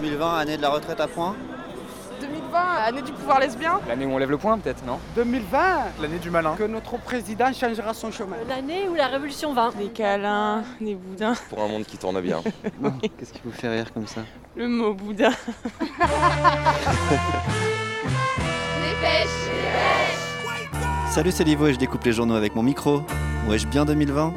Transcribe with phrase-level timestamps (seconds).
[0.00, 1.36] 2020, année de la retraite à point
[2.22, 3.80] 2020, année du pouvoir lesbien.
[3.88, 5.58] L'année où on lève le poing peut-être, non 2020,
[6.00, 6.54] L'année du malin.
[6.56, 8.36] que notre président changera son chemin.
[8.48, 9.70] L'année où la révolution vint.
[9.78, 11.34] Des câlins, des boudins.
[11.50, 12.40] Pour un monde qui tourne bien.
[13.18, 14.22] Qu'est-ce qui vous fait rire comme ça?
[14.56, 15.30] Le mot boudin.
[21.10, 23.02] Salut, c'est Livo et je découpe les journaux avec mon micro.
[23.48, 24.32] Wesh bien 2020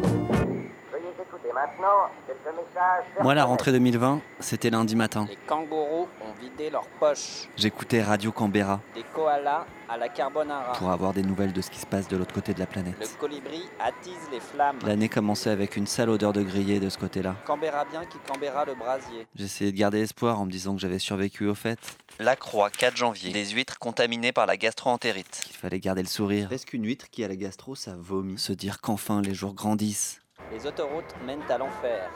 [3.22, 5.26] Moi, la rentrée 2020, c'était lundi matin.
[5.30, 7.48] Les kangourous ont vidé leurs poches.
[7.58, 10.74] J'écoutais Radio Canberra Des koalas à la carbonara.
[10.74, 12.72] pour avoir des nouvelles de ce qui se passe de l'autre côté de la Le
[12.72, 13.18] planète.
[13.20, 14.80] colibri attise les flammes.
[14.86, 17.36] L'année commençait avec une sale odeur de grillé de ce côté-là.
[17.46, 19.28] Canberra bien qui Canberra le brasier.
[19.36, 21.80] J'essayais de garder espoir en me disant que j'avais survécu au fait.
[22.20, 23.32] La Croix, 4 janvier.
[23.34, 25.42] Des huîtres contaminées par la gastroentérite.
[25.50, 26.52] Il fallait garder le sourire.
[26.52, 28.38] Est-ce qu'une huître qui a la gastro, ça vomit?
[28.38, 30.23] Se dire qu'enfin les jours grandissent.
[30.54, 32.10] Les autoroutes mènent à l'enfer.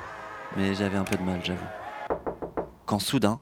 [0.56, 1.60] Mais j'avais un peu de mal, j'avoue.
[2.86, 3.40] Quand soudain,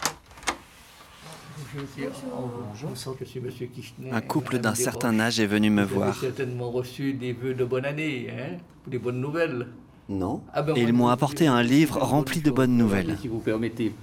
[4.11, 6.09] un couple d'un certain âge est venu me Vous voir.
[6.09, 9.67] avez certainement reçu des vœux de bonne année, hein, pour des bonnes nouvelles.
[10.08, 10.42] Non.
[10.53, 13.17] Ah ben, Et ils moi, m'ont apporté un livre rempli de bonnes nouvelles.
[13.22, 13.94] Si vous permettez.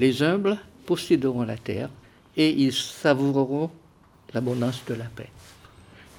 [0.00, 1.90] Les humbles posséderont la terre
[2.36, 3.70] et ils savoureront
[4.32, 5.30] l'abondance de la paix.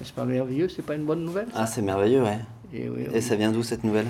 [0.00, 0.68] N'est-ce pas merveilleux?
[0.68, 2.38] C'est pas une bonne nouvelle Ah, c'est merveilleux, ouais.
[2.72, 3.22] Et oui, Et oui.
[3.22, 4.06] ça vient d'où cette nouvelle?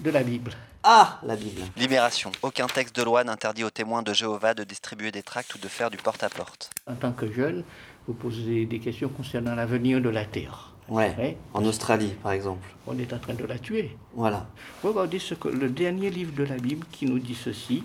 [0.00, 0.52] De la Bible.
[0.82, 1.62] Ah, la Bible.
[1.76, 2.30] Libération.
[2.42, 5.66] Aucun texte de loi n'interdit aux témoins de Jéhovah de distribuer des tracts ou de
[5.68, 6.70] faire du porte-à-porte.
[6.86, 7.64] En tant que jeune,
[8.06, 10.72] vous posez des questions concernant l'avenir de la terre.
[10.88, 11.12] Ouais.
[11.18, 11.36] Ouais.
[11.52, 12.68] En Australie, par exemple.
[12.86, 13.96] On est en train de la tuer.
[14.14, 14.46] Voilà.
[14.84, 17.82] Regardez ce que, le dernier livre de la Bible qui nous dit ceci.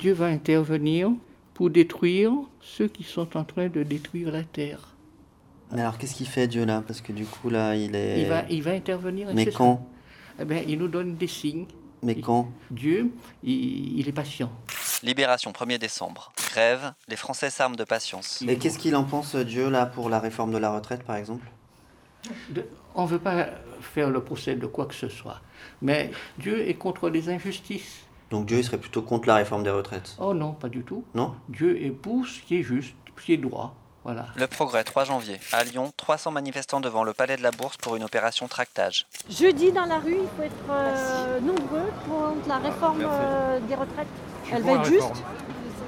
[0.00, 1.10] Dieu va intervenir
[1.54, 4.94] pour détruire ceux qui sont en train de détruire la terre.
[5.72, 6.82] Mais alors, qu'est-ce qu'il fait, Dieu, là?
[6.86, 8.22] Parce que du coup, là, il est.
[8.22, 9.28] Il, va, il va intervenir.
[9.34, 9.86] Mais quand?
[10.40, 11.66] Eh bien, il nous donne des signes.
[12.02, 12.48] Mais quand?
[12.70, 13.10] Dieu,
[13.42, 14.50] il, il est patient.
[15.02, 16.32] Libération, 1er décembre.
[16.50, 18.42] Grève, les Français s'arment de patience.
[18.46, 21.46] Et qu'est-ce qu'il en pense, Dieu, là, pour la réforme de la retraite, par exemple?
[22.50, 23.46] De- on ne veut pas
[23.80, 25.40] faire le procès de quoi que ce soit.
[25.82, 28.00] Mais Dieu est contre les injustices.
[28.30, 30.16] Donc Dieu, il serait plutôt contre la réforme des retraites?
[30.20, 31.04] Oh non, pas du tout.
[31.14, 31.34] Non?
[31.48, 33.74] Dieu est pour ce qui est juste, ce qui est droit.
[34.08, 34.24] Voilà.
[34.36, 35.38] Le progrès, 3 janvier.
[35.52, 39.04] À Lyon, 300 manifestants devant le palais de la Bourse pour une opération tractage.
[39.28, 44.06] Jeudi dans la rue, il faut être euh, nombreux contre la réforme euh, des retraites.
[44.48, 44.94] Je Elle va être juste.
[45.02, 45.12] réforme.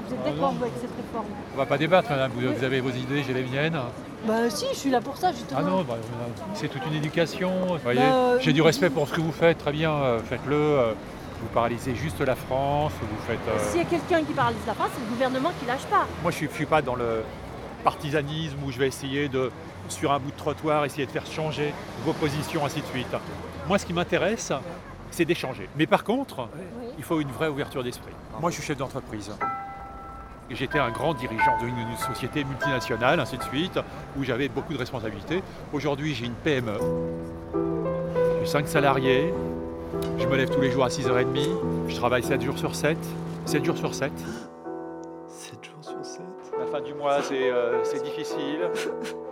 [0.06, 1.26] Vous êtes Ah d'accord avec cette réforme?
[1.54, 2.30] On va pas débattre, madame.
[2.32, 3.80] Vous, vous avez vos idées, j'ai les miennes.
[4.26, 5.60] Bah si, je suis là pour ça justement.
[5.60, 5.94] Ah non, bah,
[6.53, 7.50] c'est toute une éducation.
[7.69, 10.56] Vous voyez, Bah, j'ai du respect pour ce que vous faites, très bien, euh, faites-le.
[10.56, 10.92] euh,
[11.41, 13.38] Vous paralysez juste la France, vous faites.
[13.48, 16.06] euh, S'il y a quelqu'un qui paralyse la France, c'est le gouvernement qui lâche pas.
[16.20, 17.22] Moi, je suis, je suis pas dans le
[17.80, 19.50] partisanisme où je vais essayer de,
[19.88, 21.72] sur un bout de trottoir, essayer de faire changer
[22.04, 23.14] vos positions, ainsi de suite.
[23.68, 24.52] Moi, ce qui m'intéresse,
[25.10, 25.68] c'est d'échanger.
[25.76, 26.48] Mais par contre,
[26.98, 28.12] il faut une vraie ouverture d'esprit.
[28.41, 29.32] Moi, je suis chef d'entreprise.
[30.50, 33.78] J'étais un grand dirigeant d'une une société multinationale, ainsi de suite,
[34.18, 35.42] où j'avais beaucoup de responsabilités.
[35.72, 36.76] Aujourd'hui, j'ai une PME.
[38.41, 39.32] J'ai 5 salariés.
[40.18, 41.48] Je me lève tous les jours à 6h30.
[41.88, 42.98] Je travaille 7 jours sur 7.
[43.47, 44.10] 7 jours sur 7.
[45.82, 46.22] 7 jours sur 7
[46.58, 48.70] La fin du mois, c'est euh, c'est difficile.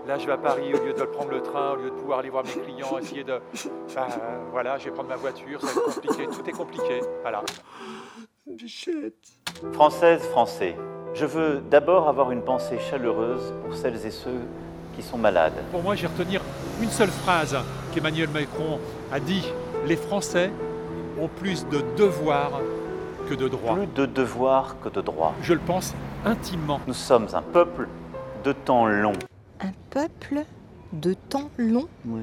[0.07, 2.21] Là, je vais à Paris, au lieu de prendre le train, au lieu de pouvoir
[2.21, 3.33] aller voir mes clients, essayer de...
[3.33, 3.41] Euh,
[4.51, 6.27] voilà, je vais prendre ma voiture, ça va être compliqué.
[6.27, 7.01] Tout est compliqué.
[7.23, 7.43] Voilà.
[9.73, 10.77] Françaises, Français,
[11.15, 14.41] je veux d'abord avoir une pensée chaleureuse pour celles et ceux
[14.97, 15.55] qui sont malades.
[15.71, 16.41] Pour moi, je vais retenir
[16.81, 17.57] une seule phrase
[17.93, 18.79] qu'Emmanuel Macron
[19.13, 19.53] a dit.
[19.87, 20.51] Les Français
[21.21, 22.61] ont plus de devoirs
[23.29, 23.75] que de droits.
[23.75, 25.35] Plus de devoirs que de droits.
[25.43, 25.95] Je le pense
[26.29, 26.81] intimement.
[26.87, 27.89] Nous sommes un peuple
[28.45, 29.13] de temps long.
[29.61, 30.45] Un peuple
[30.93, 32.23] de temps long Ouais.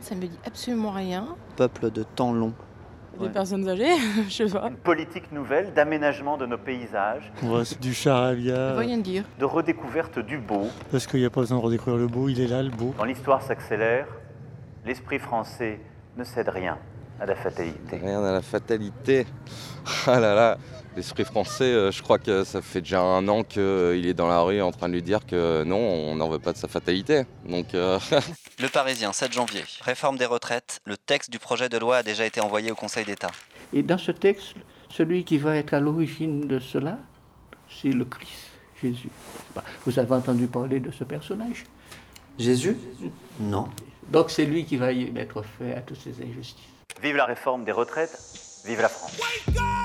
[0.00, 1.26] Ça me dit absolument rien.
[1.56, 2.52] Peuple de temps long.
[3.18, 3.28] Ouais.
[3.28, 3.92] personnes âgées,
[4.28, 4.68] je sais pas.
[4.68, 9.24] Une politique nouvelle d'aménagement de nos paysages, Ouais, du charabia, Rien dire.
[9.38, 10.66] de redécouverte du beau.
[10.90, 12.94] parce qu'il n'y a pas besoin de redécouvrir le beau, il est là, le beau.
[12.96, 14.06] Quand l'histoire s'accélère,
[14.86, 15.78] l'esprit français
[16.16, 16.78] ne cède rien
[17.20, 17.98] à la fatalité.
[17.98, 19.26] Rien à la fatalité.
[20.06, 20.58] Ah là là,
[20.96, 24.40] l'esprit français, euh, je crois que ça fait déjà un an qu'il est dans la
[24.40, 27.24] rue en train de lui dire que non, on n'en veut pas de sa fatalité.
[27.46, 27.98] Donc euh,
[28.60, 29.62] Le Parisien, 7 janvier.
[29.80, 30.80] Réforme des retraites.
[30.84, 33.30] Le texte du projet de loi a déjà été envoyé au Conseil d'État.
[33.72, 34.54] Et dans ce texte,
[34.90, 36.98] celui qui va être à l'origine de cela,
[37.68, 38.50] c'est le Christ,
[38.82, 39.10] Jésus.
[39.54, 41.64] Bah, Vous avez entendu parler de ce personnage?
[42.38, 42.76] Jésus?
[43.40, 43.68] Non.
[44.08, 46.68] Donc c'est lui qui va y mettre fin à toutes ces injustices.
[47.02, 48.18] Vive la réforme des retraites
[48.64, 49.18] Vive la France.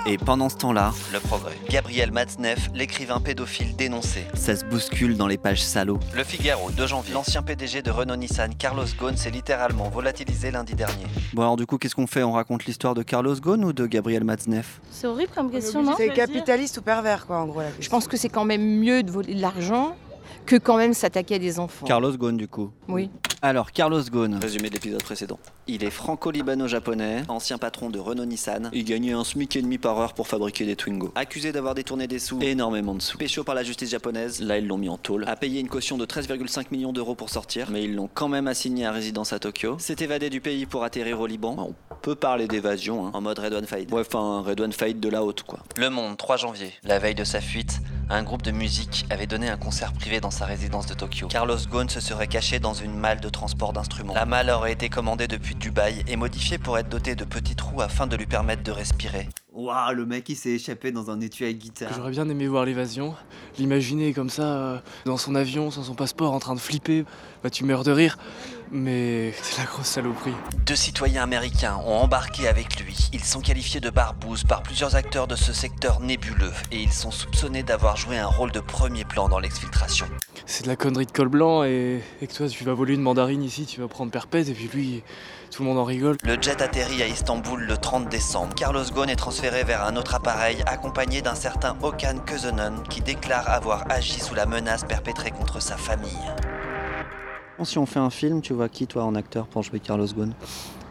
[0.10, 1.58] Et pendant ce temps-là, le progrès.
[1.70, 4.24] Gabriel Matzneff, l'écrivain pédophile dénoncé.
[4.36, 6.00] Ça se bouscule dans les pages salauds.
[6.16, 7.14] Le Figaro, 2 janvier.
[7.14, 11.04] L'ancien PDG de Renault-Nissan, Carlos Ghosn, s'est littéralement volatilisé lundi dernier.
[11.34, 12.24] Bon alors du coup, qu'est-ce qu'on fait?
[12.24, 14.80] On raconte l'histoire de Carlos Ghosn ou de Gabriel Matzneff?
[14.92, 15.96] C'est horrible comme question, non?
[15.98, 17.60] C'est capitaliste ou pervers, quoi, en gros.
[17.60, 19.98] La Je pense que c'est quand même mieux de voler de l'argent
[20.46, 21.86] que quand même s'attaquer à des enfants.
[21.86, 22.72] Carlos Ghosn du coup.
[22.88, 23.10] Oui.
[23.42, 25.38] Alors, Carlos Ghosn, résumé de l'épisode précédent.
[25.68, 28.72] Il est franco-libano-japonais, ancien patron de Renault-Nissan.
[28.74, 31.12] Il gagnait un SMIC et demi par heure pour fabriquer des Twingo.
[31.14, 33.18] Accusé d'avoir détourné des sous, énormément de sous.
[33.18, 35.26] Pécho par la justice japonaise, là ils l'ont mis en tôle.
[35.28, 38.48] A payé une caution de 13,5 millions d'euros pour sortir, mais ils l'ont quand même
[38.48, 39.78] assigné à résidence à Tokyo.
[39.78, 41.56] S'est évadé du pays pour atterrir au Liban.
[41.92, 43.92] On peut parler d'évasion, hein, en mode Red One Fight.
[43.92, 45.60] Ouais, enfin, Red One Fight de la haute, quoi.
[45.76, 46.74] Le Monde, 3 janvier.
[46.84, 50.32] La veille de sa fuite, un groupe de musique avait donné un concert privé dans
[50.32, 51.28] sa résidence de Tokyo.
[51.28, 54.14] Carlos Ghosn se serait caché dans une malle de transport d'instruments.
[54.14, 57.82] La malle aurait été commandée depuis Dubaï et modifiée pour être dotée de petits trous
[57.82, 59.28] afin de lui permettre de respirer.
[59.52, 61.90] Waouh, le mec il s'est échappé dans un étui à guitare.
[61.96, 63.16] J'aurais bien aimé voir l'évasion,
[63.58, 67.06] l'imaginer comme ça, euh, dans son avion, sans son passeport, en train de flipper.
[67.48, 68.18] Bah tu meurs de rire,
[68.72, 70.34] mais c'est la grosse saloperie.
[70.66, 73.08] Deux citoyens américains ont embarqué avec lui.
[73.14, 77.10] Ils sont qualifiés de barbouzes par plusieurs acteurs de ce secteur nébuleux et ils sont
[77.10, 80.08] soupçonnés d'avoir joué un rôle de premier plan dans l'exfiltration.
[80.46, 83.02] C'est de la connerie de col blanc et, et que toi tu vas voler une
[83.02, 85.04] mandarine ici, tu vas prendre perpète et puis lui,
[85.50, 86.18] tout le monde en rigole.
[86.26, 88.56] Le jet atterrit à Istanbul le 30 décembre.
[88.56, 93.50] Carlos Ghosn est transféré vers un autre appareil accompagné d'un certain Okan Kösenen qui déclare
[93.50, 96.12] avoir agi sous la menace perpétrée contre sa famille.
[97.64, 100.34] Si on fait un film, tu vois qui toi en acteur pour jouer Carlos Ghosn?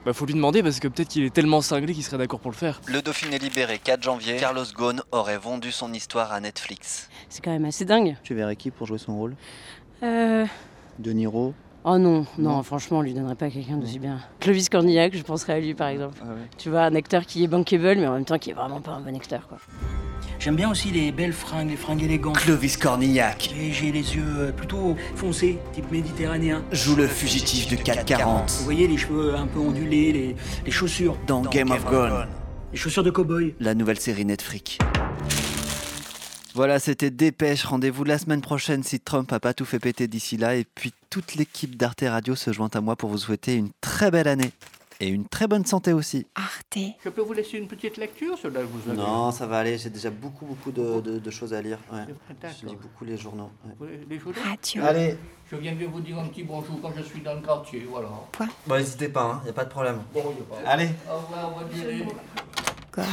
[0.05, 2.51] Bah faut lui demander parce que peut-être qu'il est tellement cinglé qu'il serait d'accord pour
[2.51, 2.81] le faire.
[2.87, 7.09] Le Dauphiné libéré 4 janvier, Carlos Ghosn aurait vendu son histoire à Netflix.
[7.29, 8.17] C'est quand même assez dingue.
[8.23, 9.35] Tu verrais qui pour jouer son rôle?
[10.03, 10.47] Euh...
[10.99, 11.55] De Niro?
[11.85, 14.21] Oh non, non, franchement, on lui donnerait pas quelqu'un d'aussi bien.
[14.41, 16.19] Clovis Cornillac, je penserais à lui par exemple.
[16.23, 18.81] Ah Tu vois, un acteur qui est bankable, mais en même temps qui est vraiment
[18.81, 19.59] pas un bon acteur quoi.
[20.47, 22.39] J'aime bien aussi les belles fringues, les fringues élégantes.
[22.39, 26.63] Clovis Cornillac j'ai les yeux euh, plutôt foncés, type méditerranéen.
[26.71, 31.17] joue le fugitif de 440 Vous voyez les cheveux un peu ondulés, les, les chaussures.
[31.27, 32.29] dans Game of Gone,
[32.71, 33.57] Les chaussures de cow-boy.
[33.59, 34.79] la nouvelle série Netflix.
[36.55, 37.65] Voilà, c'était Dépêche.
[37.65, 40.55] Rendez-vous la semaine prochaine si Trump a pas tout fait péter d'ici là.
[40.55, 44.13] Et puis toute l'équipe d'Arte Radio se joint à moi pour vous souhaiter une très
[44.13, 44.53] belle année.
[45.01, 46.27] Et une très bonne santé aussi.
[46.35, 46.79] Arte.
[47.05, 49.77] Je peux vous laisser une petite lecture, cela vous avez Non, ça va aller.
[49.77, 51.79] J'ai déjà beaucoup, beaucoup de, de- de choses à lire.
[51.93, 52.05] Ouais.
[52.61, 53.51] Je lis beaucoup les journaux.
[53.81, 54.01] ouais.
[54.09, 54.83] Les- journaux Radio.
[54.85, 55.19] Allez,
[55.51, 58.09] Je viens de vous dire un petit bonjour quand je suis dans le quartier, voilà.
[58.67, 60.01] bon, n'hésitez pas, il n'y a pas de problème.
[60.15, 60.89] Bon, a pas- Allez.
[61.11, 62.07] Au revoir, bonne journée.
[62.93, 63.05] Quoi